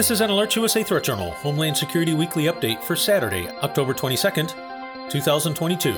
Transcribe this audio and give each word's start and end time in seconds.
This 0.00 0.10
is 0.10 0.22
an 0.22 0.30
Alert 0.30 0.56
USA 0.56 0.82
Threat 0.82 1.04
Journal 1.04 1.32
Homeland 1.32 1.76
Security 1.76 2.14
Weekly 2.14 2.44
Update 2.44 2.82
for 2.82 2.96
Saturday, 2.96 3.46
October 3.62 3.92
22nd, 3.92 4.48
2022. 5.10 5.94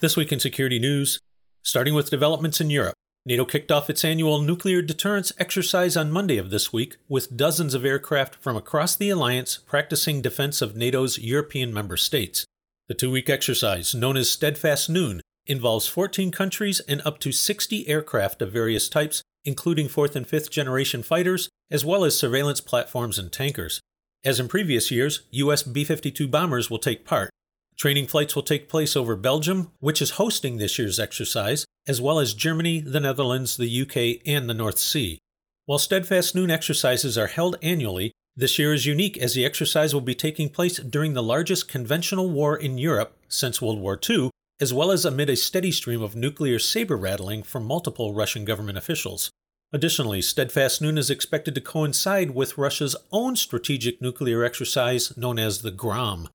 This 0.00 0.16
week 0.16 0.32
in 0.32 0.40
security 0.40 0.78
news, 0.78 1.18
starting 1.62 1.92
with 1.92 2.08
developments 2.08 2.62
in 2.62 2.70
Europe. 2.70 2.94
NATO 3.26 3.44
kicked 3.44 3.70
off 3.70 3.90
its 3.90 4.06
annual 4.06 4.40
nuclear 4.40 4.80
deterrence 4.80 5.32
exercise 5.38 5.98
on 5.98 6.10
Monday 6.10 6.38
of 6.38 6.48
this 6.48 6.72
week, 6.72 6.96
with 7.10 7.36
dozens 7.36 7.74
of 7.74 7.84
aircraft 7.84 8.36
from 8.36 8.56
across 8.56 8.96
the 8.96 9.10
alliance 9.10 9.58
practicing 9.58 10.22
defense 10.22 10.62
of 10.62 10.74
NATO's 10.74 11.18
European 11.18 11.74
member 11.74 11.98
states. 11.98 12.46
The 12.88 12.94
two 12.94 13.10
week 13.10 13.28
exercise, 13.28 13.94
known 13.94 14.16
as 14.16 14.30
Steadfast 14.30 14.88
Noon, 14.88 15.20
involves 15.46 15.88
14 15.88 16.30
countries 16.30 16.80
and 16.88 17.02
up 17.04 17.18
to 17.18 17.32
60 17.32 17.86
aircraft 17.86 18.40
of 18.40 18.50
various 18.50 18.88
types, 18.88 19.22
including 19.44 19.88
fourth 19.88 20.16
and 20.16 20.26
fifth 20.26 20.50
generation 20.50 21.02
fighters, 21.02 21.48
as 21.70 21.84
well 21.84 22.04
as 22.04 22.18
surveillance 22.18 22.60
platforms 22.60 23.18
and 23.18 23.32
tankers. 23.32 23.80
As 24.24 24.38
in 24.38 24.48
previous 24.48 24.90
years, 24.90 25.22
U.S. 25.30 25.62
B 25.62 25.84
52 25.84 26.28
bombers 26.28 26.70
will 26.70 26.78
take 26.78 27.04
part. 27.04 27.30
Training 27.76 28.06
flights 28.06 28.36
will 28.36 28.42
take 28.42 28.68
place 28.68 28.96
over 28.96 29.16
Belgium, 29.16 29.72
which 29.80 30.00
is 30.00 30.12
hosting 30.12 30.58
this 30.58 30.78
year's 30.78 31.00
exercise, 31.00 31.64
as 31.86 32.00
well 32.00 32.18
as 32.20 32.34
Germany, 32.34 32.80
the 32.80 33.00
Netherlands, 33.00 33.56
the 33.56 33.82
UK, 33.82 34.22
and 34.26 34.48
the 34.48 34.54
North 34.54 34.78
Sea. 34.78 35.18
While 35.66 35.78
Steadfast 35.78 36.34
Noon 36.34 36.50
exercises 36.50 37.18
are 37.18 37.26
held 37.28 37.56
annually, 37.62 38.12
this 38.36 38.58
year 38.58 38.72
is 38.72 38.86
unique 38.86 39.18
as 39.18 39.34
the 39.34 39.44
exercise 39.44 39.92
will 39.92 40.00
be 40.00 40.14
taking 40.14 40.48
place 40.48 40.78
during 40.78 41.14
the 41.14 41.22
largest 41.22 41.68
conventional 41.68 42.30
war 42.30 42.56
in 42.56 42.78
Europe 42.78 43.16
since 43.28 43.60
World 43.60 43.80
War 43.80 43.98
II, 44.08 44.30
as 44.62 44.72
well 44.72 44.92
as 44.92 45.04
amid 45.04 45.28
a 45.28 45.34
steady 45.34 45.72
stream 45.72 46.00
of 46.00 46.14
nuclear 46.14 46.56
saber 46.56 46.96
rattling 46.96 47.42
from 47.42 47.64
multiple 47.64 48.14
Russian 48.14 48.44
government 48.44 48.78
officials. 48.78 49.28
Additionally, 49.72 50.22
Steadfast 50.22 50.80
Noon 50.80 50.96
is 50.96 51.10
expected 51.10 51.56
to 51.56 51.60
coincide 51.60 52.30
with 52.30 52.56
Russia's 52.56 52.94
own 53.10 53.34
strategic 53.34 54.00
nuclear 54.00 54.44
exercise 54.44 55.16
known 55.16 55.36
as 55.36 55.62
the 55.62 55.72
GROM. 55.72 56.28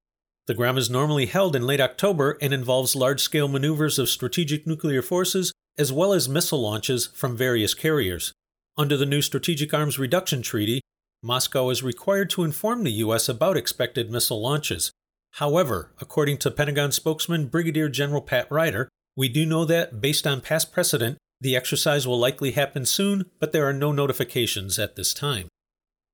The 0.46 0.54
GROM 0.54 0.78
is 0.78 0.90
normally 0.90 1.28
held 1.28 1.56
in 1.56 1.66
late 1.66 1.80
October 1.80 2.38
and 2.42 2.54
involves 2.54 2.98
large 2.98 3.22
scale 3.22 3.48
maneuvers 3.48 3.98
of 3.98 4.10
strategic 4.10 4.68
nuclear 4.68 5.02
forces 5.02 5.54
as 5.78 5.94
well 5.94 6.12
as 6.12 6.28
missile 6.28 6.60
launches 6.60 7.08
from 7.08 7.38
various 7.38 7.74
carriers. 7.74 8.34
Under 8.76 8.98
the 8.98 9.06
new 9.06 9.22
Strategic 9.22 9.74
Arms 9.74 9.98
Reduction 9.98 10.42
Treaty, 10.42 10.82
Moscow 11.24 11.70
is 11.70 11.82
required 11.82 12.30
to 12.32 12.44
inform 12.44 12.84
the 12.84 13.00
U.S. 13.04 13.30
about 13.30 13.56
expected 13.56 14.12
missile 14.12 14.42
launches. 14.42 14.92
However, 15.34 15.94
according 16.00 16.38
to 16.40 16.52
Pentagon 16.52 16.92
spokesman 16.92 17.48
Brigadier 17.48 17.90
General 17.90 18.22
Pat 18.22 18.48
Ryder, 18.52 18.90
we 19.16 19.30
do 19.30 19.46
know 19.46 19.66
that, 19.66 20.02
based 20.02 20.26
on 20.26 20.42
past 20.42 20.72
precedent, 20.72 21.18
the 21.40 21.56
exercise 21.56 22.08
will 22.08 22.20
likely 22.20 22.52
happen 22.52 22.86
soon, 22.86 23.26
but 23.40 23.52
there 23.52 23.68
are 23.68 23.74
no 23.74 23.92
notifications 23.92 24.80
at 24.80 24.96
this 24.96 25.14
time. 25.14 25.48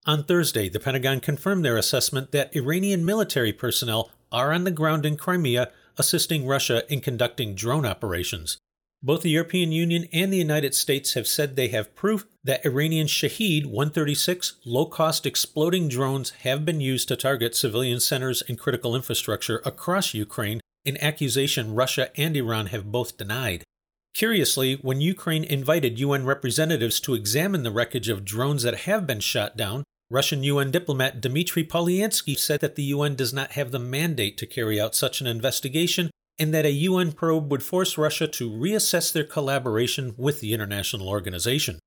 On 0.05 0.23
Thursday, 0.23 0.67
the 0.67 0.80
Pentagon 0.80 1.22
confirmed 1.22 1.64
their 1.64 1.78
assessment 1.78 2.31
that 2.31 2.53
Iranian 2.55 3.05
military 3.05 3.53
personnel 3.53 4.11
are 4.31 4.52
on 4.52 4.66
the 4.66 4.72
ground 4.72 5.05
in 5.05 5.16
Crimea 5.16 5.72
assisting 5.98 6.45
Russia 6.45 6.83
in 6.92 7.00
conducting 7.00 7.55
drone 7.55 7.86
operations. 7.86 8.58
Both 9.05 9.23
the 9.23 9.29
European 9.29 9.73
Union 9.73 10.07
and 10.13 10.31
the 10.31 10.37
United 10.37 10.73
States 10.73 11.13
have 11.13 11.27
said 11.27 11.57
they 11.57 11.67
have 11.67 11.93
proof 11.93 12.25
that 12.45 12.65
Iranian 12.65 13.07
Shahed 13.07 13.65
136 13.65 14.53
low 14.65 14.85
cost 14.85 15.25
exploding 15.25 15.89
drones 15.89 16.29
have 16.43 16.63
been 16.63 16.79
used 16.79 17.09
to 17.09 17.17
target 17.17 17.53
civilian 17.53 17.99
centers 17.99 18.41
and 18.47 18.57
critical 18.57 18.95
infrastructure 18.95 19.61
across 19.65 20.13
Ukraine, 20.13 20.61
an 20.85 20.95
accusation 21.01 21.75
Russia 21.75 22.11
and 22.17 22.37
Iran 22.37 22.67
have 22.67 22.93
both 22.93 23.17
denied. 23.17 23.65
Curiously, 24.13 24.75
when 24.75 25.01
Ukraine 25.01 25.43
invited 25.43 25.99
UN 25.99 26.25
representatives 26.25 27.01
to 27.01 27.13
examine 27.13 27.63
the 27.63 27.71
wreckage 27.71 28.07
of 28.07 28.23
drones 28.23 28.63
that 28.63 28.81
have 28.81 29.05
been 29.05 29.19
shot 29.19 29.57
down, 29.57 29.83
Russian 30.09 30.43
UN 30.43 30.71
diplomat 30.71 31.19
Dmitry 31.19 31.65
Polyansky 31.65 32.37
said 32.37 32.61
that 32.61 32.75
the 32.75 32.83
UN 32.83 33.15
does 33.15 33.33
not 33.33 33.53
have 33.53 33.71
the 33.71 33.80
mandate 33.80 34.37
to 34.37 34.45
carry 34.45 34.80
out 34.80 34.95
such 34.95 35.19
an 35.19 35.27
investigation 35.27 36.09
and 36.39 36.54
that 36.54 36.66
a 36.66 36.71
UN 36.71 37.11
probe 37.11 37.52
would 37.52 37.64
force 37.64 37.98
Russia 37.98 38.27
to 38.27 38.49
reassess 38.49 39.11
their 39.11 39.23
collaboration 39.23 40.16
with 40.17 40.39
the 40.39 40.54
international 40.54 41.10
organization. 41.10 41.80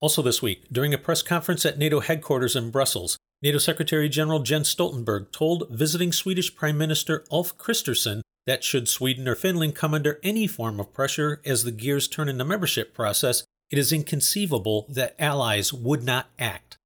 Also, 0.00 0.22
this 0.22 0.42
week, 0.42 0.66
during 0.72 0.92
a 0.92 0.98
press 0.98 1.22
conference 1.22 1.64
at 1.64 1.78
NATO 1.78 2.00
headquarters 2.00 2.56
in 2.56 2.70
Brussels, 2.70 3.16
NATO 3.42 3.58
Secretary 3.58 4.08
General 4.08 4.40
Jens 4.40 4.74
Stoltenberg 4.74 5.30
told 5.30 5.68
visiting 5.70 6.12
Swedish 6.12 6.54
Prime 6.54 6.76
Minister 6.76 7.24
Ulf 7.30 7.56
Kristersson 7.56 8.20
that 8.46 8.64
should 8.64 8.88
Sweden 8.88 9.28
or 9.28 9.34
Finland 9.34 9.76
come 9.76 9.94
under 9.94 10.18
any 10.22 10.46
form 10.46 10.80
of 10.80 10.92
pressure 10.92 11.40
as 11.44 11.62
the 11.62 11.70
gears 11.70 12.08
turn 12.08 12.28
in 12.28 12.38
the 12.38 12.44
membership 12.44 12.94
process, 12.94 13.44
it 13.70 13.78
is 13.78 13.92
inconceivable 13.92 14.86
that 14.88 15.14
allies 15.18 15.72
would 15.72 16.02
not 16.02 16.26
act. 16.38 16.76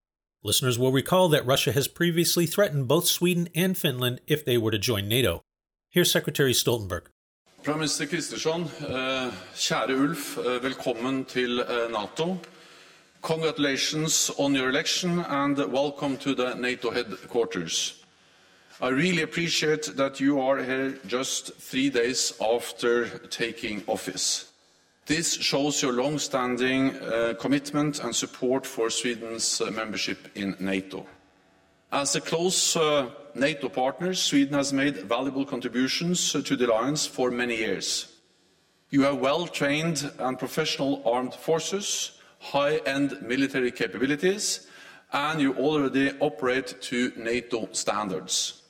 Listeners 0.44 0.78
will 0.78 0.93
recall 0.93 1.28
that 1.31 1.47
Russia 1.47 1.72
has 1.72 1.88
previously 1.88 2.47
threatened 2.47 2.87
both 2.87 3.06
Sweden 3.06 3.49
and 3.55 3.76
Finland 3.76 4.21
if 4.26 4.44
they 4.44 4.56
were 4.56 4.71
to 4.71 4.78
join 4.78 5.09
NATO. 5.09 5.43
Here's 5.91 6.10
Secretary 6.10 6.52
Stoltenberg. 6.52 7.06
Prime 7.62 7.78
Minister 7.78 8.06
Kristersson, 8.06 8.62
uh, 8.88 9.32
kjære 9.54 9.92
Ulf, 9.92 10.38
uh, 10.38 10.62
velkommen 10.62 11.24
til 11.24 11.60
uh, 11.60 11.91
NATO. 11.91 12.36
Congratulations 13.22 14.30
on 14.38 14.54
your 14.54 14.69
election 14.69 15.19
and 15.19 15.58
welcome 15.72 16.16
to 16.19 16.34
the 16.34 16.54
NATO 16.54 16.91
headquarters. 16.91 18.04
I 18.80 18.88
really 18.88 19.22
appreciate 19.22 19.96
that 19.96 20.20
you 20.20 20.38
are 20.41 20.62
here 20.62 20.98
just 21.08 21.50
three 21.58 21.88
days 21.91 22.34
after 22.41 23.08
taking 23.30 23.82
office. 23.86 24.52
This 25.06 25.34
shows 25.34 25.82
your 25.82 25.92
long-standing 25.92 26.91
uh, 26.96 27.34
commitment 27.41 28.00
and 28.00 28.14
support 28.14 28.66
for 28.66 28.91
Sweden's 28.91 29.60
uh, 29.60 29.70
membership 29.70 30.28
in 30.34 30.56
NATO. 30.60 31.06
As 31.92 32.16
a 32.16 32.20
close 32.20 32.76
uh, 32.76 33.10
NATO 33.34 33.69
partner, 33.69 34.12
Sweden 34.12 34.54
has 34.54 34.72
made 34.72 34.97
valuable 34.97 35.44
contributions 35.44 36.32
to 36.32 36.56
the 36.56 36.66
alliance 36.66 37.06
for 37.06 37.30
many 37.30 37.56
years. 37.56 38.12
You 38.91 39.02
have 39.02 39.19
well-trained 39.19 40.10
and 40.19 40.38
professional 40.38 41.02
armed 41.06 41.34
forces, 41.34 42.19
high-end 42.41 43.22
military 43.22 43.70
capabilities, 43.70 44.66
and 45.12 45.41
you 45.41 45.54
already 45.54 46.12
operate 46.19 46.80
to 46.82 47.12
NATO 47.16 47.69
standards. 47.72 48.62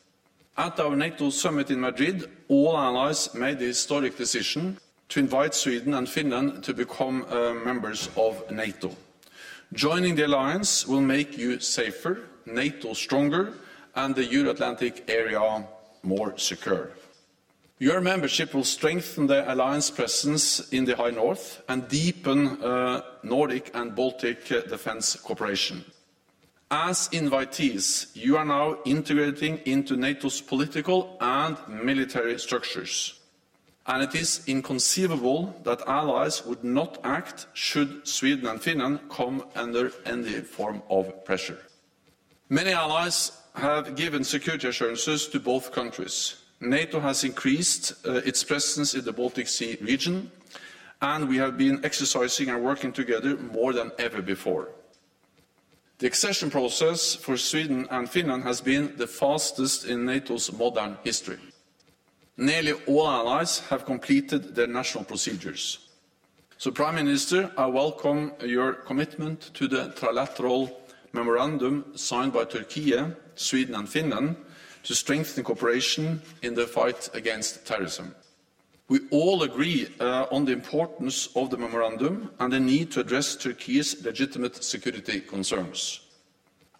At 0.58 0.78
our 0.78 0.94
NATO 0.94 1.30
summit 1.30 1.70
in 1.70 1.80
Madrid, 1.80 2.30
all 2.48 2.76
allies 2.76 3.34
made 3.34 3.58
the 3.58 3.66
historic 3.66 4.16
decision 4.16 4.78
to 5.08 5.20
invite 5.20 5.54
Sweden 5.54 5.94
and 5.94 6.08
Finland 6.08 6.62
to 6.64 6.74
become 6.74 7.24
uh, 7.30 7.54
members 7.54 8.10
of 8.16 8.50
NATO. 8.50 8.94
Joining 9.72 10.16
the 10.16 10.26
alliance 10.26 10.86
will 10.86 11.00
make 11.00 11.38
you 11.38 11.60
safer, 11.60 12.20
NATO 12.46 12.94
stronger, 12.94 13.54
and 13.94 14.14
the 14.14 14.24
Euro-Atlantic 14.24 15.04
area 15.08 15.66
more 16.02 16.38
secure. 16.38 16.92
Your 17.78 18.00
membership 18.00 18.54
will 18.54 18.64
strengthen 18.64 19.26
the 19.26 19.52
alliance 19.52 19.90
presence 19.90 20.72
in 20.72 20.84
the 20.86 20.96
High 20.96 21.10
North 21.10 21.62
and 21.68 21.86
deepen 21.88 22.62
uh, 22.62 23.02
Nordic 23.22 23.70
and 23.74 23.94
Baltic 23.94 24.50
uh, 24.50 24.62
defence 24.62 25.16
cooperation. 25.16 25.84
As 26.70 27.08
invitees, 27.08 28.16
you 28.16 28.36
are 28.36 28.44
now 28.44 28.78
integrating 28.84 29.58
into 29.66 29.96
NATO's 29.96 30.40
political 30.40 31.16
and 31.20 31.56
military 31.68 32.38
structures 32.38 33.20
and 33.88 34.02
it 34.02 34.14
is 34.14 34.42
inconceivable 34.46 35.54
that 35.62 35.80
allies 35.86 36.44
would 36.44 36.64
not 36.64 36.98
act 37.04 37.46
should 37.54 38.06
Sweden 38.06 38.46
and 38.46 38.60
Finland 38.60 38.98
come 39.08 39.44
under 39.54 39.92
any 40.04 40.40
form 40.40 40.82
of 40.90 41.24
pressure. 41.24 41.58
Many 42.48 42.70
allies 42.70 43.32
have 43.54 43.96
given 43.96 44.22
security 44.22 44.68
assurances 44.68 45.26
to 45.28 45.40
both 45.40 45.72
countries. 45.72 46.36
NATO 46.60 47.00
has 47.00 47.24
increased 47.24 47.94
uh, 48.06 48.20
its 48.24 48.44
presence 48.44 48.94
in 48.94 49.04
the 49.04 49.12
Baltic 49.12 49.48
Sea 49.48 49.76
region, 49.80 50.30
and 51.02 51.28
we 51.28 51.38
have 51.38 51.58
been 51.58 51.84
exercising 51.84 52.48
and 52.48 52.62
working 52.62 52.92
together 52.92 53.36
more 53.36 53.72
than 53.72 53.90
ever 53.98 54.22
before. 54.22 54.68
The 55.98 56.06
accession 56.06 56.48
process 56.48 57.16
for 57.16 57.36
Sweden 57.36 57.88
and 57.90 58.08
Finland 58.08 58.44
has 58.44 58.60
been 58.60 58.96
the 58.96 59.08
fastest 59.08 59.84
in 59.84 60.04
NATO's 60.04 60.52
modern 60.52 60.98
history. 61.02 61.38
Nearly 62.36 62.74
all 62.86 63.08
allies 63.08 63.58
have 63.70 63.86
completed 63.86 64.54
their 64.54 64.68
national 64.68 65.02
procedures. 65.02 65.78
So, 66.58 66.70
Prime 66.70 66.94
Minister, 66.94 67.50
I 67.56 67.66
welcome 67.66 68.32
your 68.44 68.74
commitment 68.74 69.50
to 69.54 69.66
the 69.66 69.88
trilateral 69.96 70.70
memorandum 71.16 71.84
signed 71.96 72.32
by 72.32 72.44
Turkey, 72.44 72.94
Sweden 73.34 73.74
and 73.74 73.88
Finland 73.88 74.36
to 74.84 74.94
strengthen 74.94 75.42
cooperation 75.42 76.22
in 76.42 76.54
the 76.54 76.66
fight 76.66 77.10
against 77.12 77.66
terrorism. 77.66 78.14
We 78.88 79.00
all 79.10 79.42
agree 79.42 79.88
uh, 79.98 80.26
on 80.30 80.44
the 80.44 80.52
importance 80.52 81.28
of 81.34 81.50
the 81.50 81.56
memorandum 81.56 82.30
and 82.38 82.52
the 82.52 82.60
need 82.60 82.92
to 82.92 83.00
address 83.00 83.34
Turkey's 83.34 84.04
legitimate 84.04 84.62
security 84.62 85.20
concerns. 85.20 86.02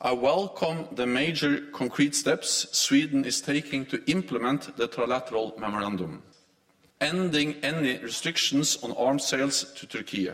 I 0.00 0.12
welcome 0.12 0.86
the 0.92 1.06
major 1.06 1.62
concrete 1.72 2.14
steps 2.14 2.68
Sweden 2.70 3.24
is 3.24 3.40
taking 3.40 3.86
to 3.86 4.04
implement 4.08 4.76
the 4.76 4.86
trilateral 4.86 5.58
memorandum, 5.58 6.22
ending 7.00 7.56
any 7.64 7.98
restrictions 7.98 8.78
on 8.84 8.92
arms 8.92 9.24
sales 9.26 9.72
to 9.74 9.86
Turkey, 9.86 10.30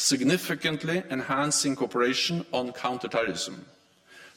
significantly 0.00 1.02
enhancing 1.10 1.76
cooperation 1.76 2.44
on 2.52 2.72
counterterrorism, 2.72 3.66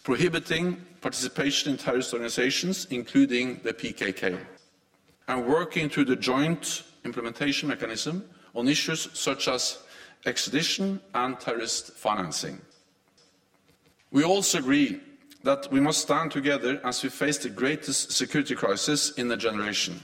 prohibiting 0.04 0.76
participation 1.00 1.72
in 1.72 1.78
terrorist 1.78 2.14
organizations, 2.14 2.86
including 2.90 3.60
the 3.64 3.74
PKK, 3.74 4.38
and 5.30 5.48
working 5.48 5.90
through 5.90 6.06
the 6.06 6.16
joint 6.16 6.84
implementation 7.06 7.70
mechanism 7.70 8.28
on 8.54 8.68
issues 8.68 9.08
such 9.14 9.48
as 9.48 9.80
extradition 10.26 11.00
and 11.14 11.40
terrorist 11.40 11.94
financing. 11.94 12.60
We 14.12 14.24
also 14.24 14.60
agree 14.60 15.00
that 15.44 15.72
we 15.72 15.80
must 15.80 16.02
stand 16.02 16.32
together 16.32 16.80
as 16.84 17.04
we 17.04 17.10
face 17.10 17.38
the 17.38 17.50
greatest 17.50 18.12
security 18.12 18.56
crisis 18.56 19.12
in 19.12 19.32
a 19.32 19.38
generation. 19.38 20.02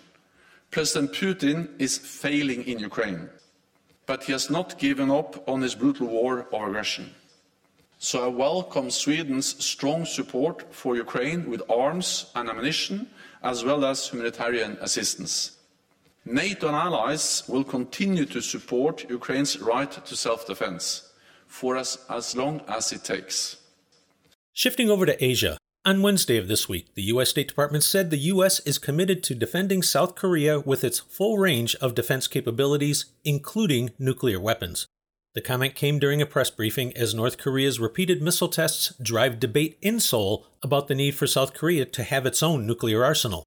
President 0.71 1.11
Putin 1.13 1.69
is 1.79 1.97
failing 1.97 2.63
in 2.63 2.79
Ukraine, 2.79 3.29
but 4.09 4.23
he 4.23 4.31
has 4.31 4.49
not 4.49 4.79
given 4.79 5.11
up 5.11 5.47
on 5.47 5.61
his 5.61 5.75
brutal 5.75 6.07
war 6.07 6.47
of 6.51 6.61
aggression. 6.67 7.13
So 7.99 8.25
I 8.25 8.27
welcome 8.29 8.89
Sweden's 8.89 9.63
strong 9.63 10.03
support 10.03 10.73
for 10.73 10.95
Ukraine 10.95 11.47
with 11.47 11.61
arms 11.69 12.31
and 12.33 12.49
ammunition, 12.49 13.05
as 13.43 13.63
well 13.63 13.85
as 13.85 14.07
humanitarian 14.07 14.79
assistance. 14.81 15.57
NATO 16.25 16.69
and 16.69 16.75
allies 16.75 17.43
will 17.47 17.63
continue 17.63 18.25
to 18.25 18.41
support 18.41 19.07
Ukraine's 19.11 19.59
right 19.61 19.91
to 20.09 20.15
self 20.15 20.47
defense 20.47 20.83
for 21.45 21.77
as, 21.77 21.99
as 22.09 22.35
long 22.35 22.61
as 22.67 22.91
it 22.91 23.03
takes. 23.03 23.57
Shifting 24.53 24.89
over 24.89 25.05
to 25.05 25.23
Asia, 25.23 25.58
on 25.89 26.03
Wednesday 26.03 26.37
of 26.37 26.47
this 26.47 26.69
week, 26.69 26.93
the 26.93 27.01
U.S. 27.13 27.31
State 27.31 27.47
Department 27.47 27.83
said 27.83 28.11
the 28.11 28.17
U.S. 28.33 28.59
is 28.59 28.77
committed 28.77 29.23
to 29.23 29.33
defending 29.33 29.81
South 29.81 30.13
Korea 30.13 30.59
with 30.59 30.83
its 30.83 30.99
full 30.99 31.39
range 31.39 31.73
of 31.77 31.95
defense 31.95 32.27
capabilities, 32.27 33.05
including 33.23 33.89
nuclear 33.97 34.39
weapons. 34.39 34.85
The 35.33 35.41
comment 35.41 35.73
came 35.73 35.97
during 35.97 36.21
a 36.21 36.27
press 36.27 36.51
briefing 36.51 36.95
as 36.95 37.15
North 37.15 37.39
Korea's 37.39 37.79
repeated 37.79 38.21
missile 38.21 38.49
tests 38.49 38.93
drive 39.01 39.39
debate 39.39 39.79
in 39.81 39.99
Seoul 39.99 40.45
about 40.61 40.89
the 40.89 40.93
need 40.93 41.15
for 41.15 41.25
South 41.25 41.55
Korea 41.55 41.85
to 41.85 42.03
have 42.03 42.27
its 42.27 42.43
own 42.43 42.67
nuclear 42.67 43.03
arsenal. 43.03 43.43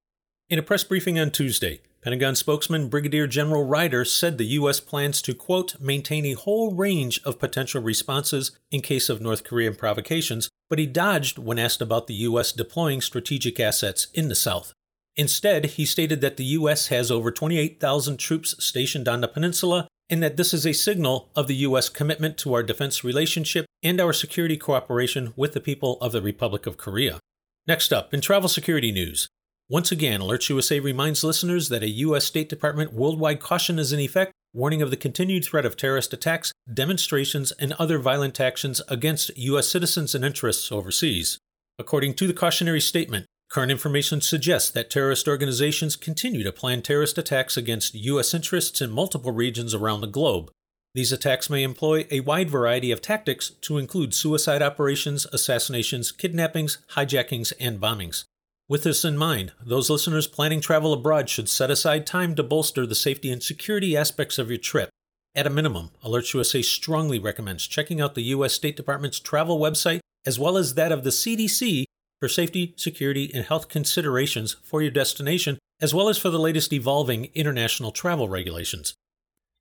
In 0.51 0.59
a 0.59 0.63
press 0.63 0.83
briefing 0.83 1.21
on 1.21 1.31
Tuesday, 1.31 1.81
Pentagon 2.03 2.35
spokesman 2.35 2.89
Brigadier 2.89 3.29
General 3.29 3.63
Ryder 3.63 4.05
said 4.05 4.37
the 4.37 4.57
U.S. 4.59 4.81
plans 4.81 5.23
to, 5.23 5.33
quote, 5.33 5.81
maintain 5.81 6.27
a 6.27 6.33
whole 6.33 6.75
range 6.75 7.21
of 7.25 7.39
potential 7.39 7.81
responses 7.81 8.51
in 8.73 8.81
case 8.81 9.09
of 9.09 9.21
North 9.21 9.45
Korean 9.45 9.77
provocations, 9.77 10.49
but 10.73 10.79
he 10.79 10.87
dodged 10.87 11.37
when 11.37 11.59
asked 11.59 11.83
about 11.83 12.07
the 12.07 12.15
U.S. 12.15 12.51
deploying 12.51 13.03
strategic 13.03 13.61
assets 13.61 14.07
in 14.15 14.29
the 14.29 14.35
South. 14.35 14.73
Instead, 15.17 15.67
he 15.67 15.85
stated 15.85 16.23
that 16.23 16.39
the 16.39 16.47
U.S. 16.57 16.87
has 16.87 17.11
over 17.11 17.31
28,000 17.31 18.17
troops 18.17 18.55
stationed 18.59 19.07
on 19.07 19.21
the 19.21 19.29
peninsula 19.29 19.87
and 20.09 20.23
that 20.23 20.39
this 20.39 20.55
is 20.55 20.67
a 20.67 20.73
signal 20.73 21.29
of 21.37 21.47
the 21.47 21.57
U.S. 21.57 21.91
commitment 21.91 22.39
to 22.39 22.55
our 22.55 22.63
defense 22.63 23.05
relationship 23.05 23.67
and 23.83 24.01
our 24.01 24.15
security 24.15 24.57
cooperation 24.57 25.35
with 25.37 25.53
the 25.53 25.61
people 25.61 25.99
of 26.01 26.13
the 26.13 26.23
Republic 26.23 26.67
of 26.67 26.79
Korea. 26.79 27.21
Next 27.67 27.93
up, 27.93 28.15
in 28.15 28.23
travel 28.23 28.49
security 28.49 28.93
news, 28.93 29.29
once 29.69 29.93
again, 29.93 30.21
Alerts 30.21 30.49
USA 30.49 30.81
reminds 30.81 31.23
listeners 31.23 31.69
that 31.69 31.83
a 31.83 31.89
U.S. 32.07 32.25
State 32.25 32.49
Department 32.49 32.95
worldwide 32.95 33.41
caution 33.41 33.79
is 33.79 33.93
in 33.93 34.01
effect, 34.01 34.33
warning 34.55 34.83
of 34.83 34.91
the 34.91 34.97
continued 34.97 35.45
threat 35.45 35.65
of 35.65 35.77
terrorist 35.77 36.13
attacks, 36.13 36.53
demonstrations, 36.73 37.53
and 37.53 37.73
other 37.75 37.99
violent 37.99 38.39
actions 38.39 38.83
against 38.89 39.37
U.S. 39.37 39.69
citizens 39.69 40.15
and 40.15 40.25
interests 40.25 40.71
overseas. 40.71 41.39
According 41.79 42.15
to 42.15 42.27
the 42.27 42.35
cautionary 42.35 42.81
statement, 42.81 43.27
current 43.51 43.71
information 43.71 44.21
suggests 44.21 44.71
that 44.71 44.91
terrorist 44.91 45.27
organizations 45.27 45.97
continue 45.97 46.43
to 46.43 46.53
plan 46.53 46.83
terrorist 46.83 47.17
attacks 47.17 47.57
against 47.57 47.95
U.S. 47.95 48.35
interests 48.35 48.81
in 48.81 48.91
multiple 48.91 49.33
regions 49.33 49.75
around 49.75 50.03
the 50.03 50.07
globe. 50.07 50.51
These 50.95 51.13
attacks 51.13 51.49
may 51.49 51.63
employ 51.63 52.07
a 52.11 52.21
wide 52.21 52.51
variety 52.51 52.91
of 52.91 53.01
tactics 53.01 53.51
to 53.63 53.79
include 53.79 54.13
suicide 54.13 54.61
operations, 54.61 55.27
assassinations, 55.33 56.13
kidnappings, 56.13 56.79
hijackings, 56.91 57.55
and 57.59 57.81
bombings. 57.81 58.25
With 58.69 58.85
this 58.85 59.05
in 59.05 59.17
mind, 59.17 59.53
those 59.65 59.91
listeners 59.91 60.27
planning 60.27 60.61
travel 60.61 60.93
abroad 60.93 61.29
should 61.29 61.49
set 61.49 61.71
aside 61.71 62.07
time 62.07 62.35
to 62.37 62.43
bolster 62.43 62.87
the 62.87 62.95
safety 62.95 63.31
and 63.31 63.43
security 63.43 63.97
aspects 63.97 64.39
of 64.39 64.49
your 64.49 64.59
trip. 64.59 64.89
At 65.35 65.47
a 65.47 65.51
minimum, 65.51 65.91
Alerts 66.05 66.35
USA 66.35 66.63
strongly 66.63 67.19
recommends 67.19 67.67
checking 67.67 68.01
out 68.01 68.15
the 68.15 68.23
U.S. 68.25 68.53
State 68.53 68.77
Department's 68.77 69.19
travel 69.19 69.59
website 69.59 70.01
as 70.25 70.39
well 70.39 70.57
as 70.57 70.75
that 70.75 70.93
of 70.93 71.05
the 71.05 71.11
CDC 71.11 71.85
for 72.21 72.29
safety, 72.29 72.75
security, 72.77 73.31
and 73.35 73.45
health 73.45 73.69
considerations 73.69 74.57
for 74.63 74.81
your 74.81 74.91
destination, 74.91 75.59
as 75.81 75.93
well 75.93 76.09
as 76.09 76.19
for 76.19 76.31
the 76.31 76.39
latest 76.39 76.73
evolving 76.73 77.31
international 77.35 77.91
travel 77.91 78.29
regulations. 78.29 78.95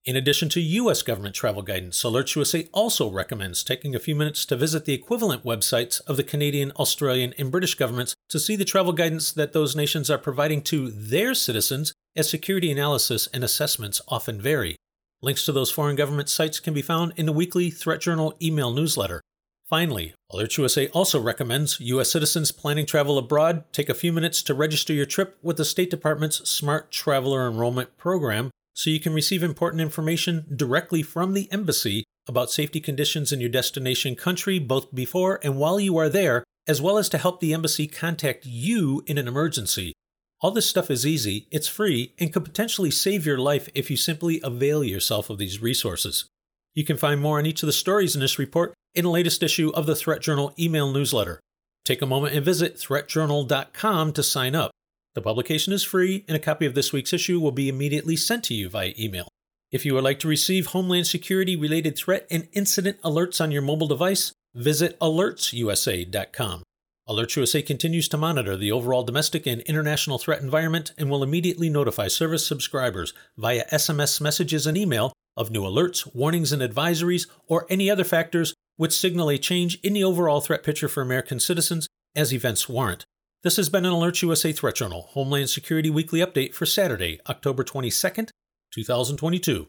In 0.04 0.16
addition 0.16 0.50
to 0.50 0.60
U.S. 0.60 1.04
government 1.04 1.36
travel 1.36 1.62
guidance, 1.62 2.02
Alerts 2.02 2.36
USA 2.36 2.68
also 2.74 3.12
recommends 3.12 3.64
taking 3.64 3.94
a 3.94 4.00
few 4.00 4.16
minutes 4.16 4.48
to 4.48 4.56
visit 4.56 4.86
the 4.86 4.96
equivalent 4.96 5.44
websites 5.44 6.02
of 6.08 6.18
the 6.18 6.24
Canadian, 6.24 6.72
Australian, 6.72 7.36
and 7.38 7.52
British 7.52 7.76
governments 7.76 8.16
to 8.30 8.40
see 8.40 8.56
the 8.56 8.66
travel 8.66 8.94
guidance 8.94 9.32
that 9.32 9.54
those 9.54 9.76
nations 9.76 10.10
are 10.10 10.18
providing 10.18 10.64
to 10.64 10.90
their 10.90 11.36
citizens, 11.36 11.94
as 12.16 12.28
security 12.28 12.72
analysis 12.72 13.28
and 13.32 13.44
assessments 13.44 14.02
often 14.08 14.42
vary. 14.42 14.76
Links 15.22 15.46
to 15.46 15.52
those 15.52 15.70
foreign 15.70 15.96
government 15.96 16.30
sites 16.30 16.60
can 16.60 16.74
be 16.74 16.82
found 16.82 17.14
in 17.16 17.28
the 17.28 17.32
weekly 17.32 17.70
Threat 17.70 18.02
Journal 18.02 18.36
email 18.42 18.74
newsletter. 18.74 19.22
Finally, 19.70 20.16
Alerts 20.34 20.58
USA 20.58 20.88
also 20.88 21.22
recommends 21.22 21.80
U.S. 21.80 22.10
citizens 22.10 22.52
planning 22.52 22.88
travel 22.88 23.20
abroad 23.20 23.66
take 23.72 23.88
a 23.88 23.94
few 23.94 24.12
minutes 24.12 24.42
to 24.44 24.56
register 24.56 24.94
your 24.94 25.06
trip 25.06 25.38
with 25.44 25.58
the 25.58 25.64
State 25.64 25.92
Department's 25.92 26.50
Smart 26.50 26.90
Traveler 26.90 27.48
Enrollment 27.48 27.96
Program 27.98 28.50
so 28.74 28.90
you 28.90 29.00
can 29.00 29.14
receive 29.14 29.44
important 29.44 29.82
information 29.82 30.46
directly 30.56 31.04
from 31.04 31.34
the 31.34 31.52
embassy 31.52 32.04
about 32.28 32.52
safety 32.52 32.80
conditions 32.80 33.32
in 33.32 33.40
your 33.42 33.50
destination 33.50 34.16
country 34.16 34.60
both 34.60 34.94
before 34.94 35.40
and 35.44 35.58
while 35.58 35.80
you 35.80 35.98
are 35.98 36.10
there, 36.10 36.44
as 36.68 36.82
well 36.82 36.98
as 36.98 37.10
to 37.10 37.18
help 37.18 37.40
the 37.40 37.54
embassy 37.54 37.88
contact 37.88 38.46
you 38.46 39.04
in 39.08 39.18
an 39.18 39.28
emergency. 39.28 39.94
All 40.42 40.52
this 40.52 40.70
stuff 40.70 40.90
is 40.90 41.06
easy, 41.06 41.48
it's 41.52 41.68
free, 41.68 42.14
and 42.20 42.34
could 42.34 42.46
potentially 42.46 42.92
save 42.92 43.26
your 43.26 43.38
life 43.38 43.70
if 43.76 43.92
you 43.92 43.98
simply 43.98 44.40
avail 44.44 44.84
yourself 44.84 45.30
of 45.30 45.38
these 45.38 45.62
resources. 45.62 46.26
You 46.74 46.86
can 46.86 46.98
find 46.98 47.22
more 47.22 47.38
on 47.38 47.46
each 47.46 47.62
of 47.64 47.68
the 47.68 47.74
stories 47.74 48.16
in 48.16 48.22
this 48.22 48.40
report 48.40 48.74
in 48.96 49.04
the 49.04 49.12
latest 49.12 49.44
issue 49.44 49.72
of 49.76 49.86
the 49.86 49.96
Threat 49.96 50.22
Journal 50.22 50.54
email 50.58 50.92
newsletter. 50.92 51.40
Take 51.86 52.02
a 52.02 52.08
moment 52.08 52.36
and 52.36 52.46
visit 52.46 52.78
threatjournal.com 52.78 54.14
to 54.14 54.24
sign 54.24 54.56
up. 54.56 54.72
The 55.14 55.22
publication 55.22 55.74
is 55.74 55.84
free, 55.84 56.24
and 56.28 56.38
a 56.38 56.40
copy 56.40 56.66
of 56.66 56.74
this 56.74 56.94
week's 56.94 57.12
issue 57.12 57.40
will 57.40 57.52
be 57.52 57.68
immediately 57.68 58.16
sent 58.16 58.46
to 58.46 58.54
you 58.54 58.70
via 58.70 58.94
email. 58.98 59.28
If 59.72 59.86
you 59.86 59.94
would 59.94 60.04
like 60.04 60.20
to 60.20 60.28
receive 60.28 60.68
Homeland 60.68 61.08
Security 61.08 61.56
related 61.56 61.98
threat 61.98 62.28
and 62.32 62.48
incident 62.54 63.02
alerts 63.02 63.42
on 63.42 63.52
your 63.52 63.62
mobile 63.62 63.88
device, 63.88 64.32
visit 64.54 65.00
alertsusa.com. 65.00 66.64
Alerts 67.10 67.36
USA 67.36 67.62
continues 67.62 68.08
to 68.08 68.18
monitor 68.18 68.56
the 68.56 68.72
overall 68.72 69.04
domestic 69.04 69.46
and 69.46 69.62
international 69.62 70.18
threat 70.18 70.42
environment 70.42 70.94
and 70.98 71.10
will 71.10 71.24
immediately 71.24 71.70
notify 71.70 72.08
service 72.08 72.46
subscribers 72.46 73.14
via 73.38 73.66
SMS 73.66 74.22
messages 74.22 74.66
and 74.66 74.78
email 74.78 75.12
of 75.36 75.52
new 75.52 75.64
alerts, 75.64 76.14
warnings, 76.16 76.54
and 76.54 76.62
advisories, 76.62 77.28
or 77.48 77.66
any 77.70 77.90
other 77.90 78.04
factors 78.04 78.54
which 78.78 78.98
signal 78.98 79.30
a 79.30 79.38
change 79.38 79.78
in 79.84 79.94
the 79.94 80.04
overall 80.04 80.42
threat 80.42 80.64
picture 80.64 80.88
for 80.88 81.02
American 81.02 81.40
citizens 81.40 81.88
as 82.16 82.34
events 82.34 82.70
warrant. 82.70 83.06
This 83.44 83.58
has 83.58 83.70
been 83.70 83.88
an 83.88 83.92
Alert 83.92 84.22
USA 84.22 84.52
Threat 84.52 84.76
Journal 84.76 85.08
Homeland 85.14 85.50
Security 85.50 85.90
Weekly 85.90 86.20
Update 86.20 86.54
for 86.54 86.68
Saturday, 86.68 87.20
October 87.28 87.64
22nd, 87.64 88.30
2022. 88.72 89.68